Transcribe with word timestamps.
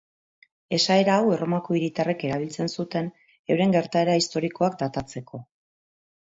Esaera 0.77 1.17
hau, 1.17 1.27
Erromako 1.35 1.77
hiritarrek 1.79 2.25
erabiltzen 2.29 2.71
zuten 2.77 3.11
euren 3.57 3.77
gertaera 3.77 4.17
historikoak 4.23 4.81
datatzeko. 4.83 5.43